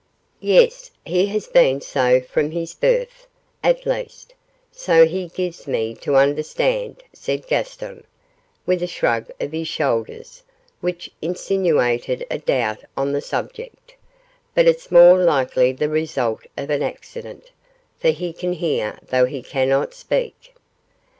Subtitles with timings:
[0.39, 3.27] 'Yes, he has been so from his birth,
[3.63, 4.33] at least,
[4.71, 8.03] so he gives me to understand,' said Gaston,
[8.65, 10.41] with a shrug of his shoulders,
[10.79, 13.93] which insinuated a doubt on the subject;
[14.55, 17.51] 'but it's more likely the result of an accident,
[17.99, 20.55] for he can hear though he cannot speak.